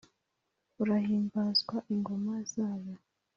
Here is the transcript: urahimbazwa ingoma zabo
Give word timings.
urahimbazwa 0.81 1.75
ingoma 1.93 2.35
zabo 2.53 2.91